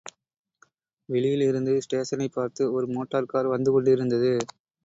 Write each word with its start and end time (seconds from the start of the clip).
வெளியிலிருந்து 1.09 1.81
ஸ்டேஷனைப் 1.81 2.33
பார்த்து 2.33 2.71
ஒரு 2.73 2.87
மோட்டார் 2.87 3.25
கார் 3.25 3.47
வந்து 3.47 3.71
கொண்டிருந்தது. 3.71 4.33